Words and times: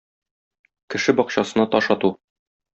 Кеше 0.95 1.15
бакчасына 1.21 1.69
таш 1.77 1.93
ату. 1.99 2.15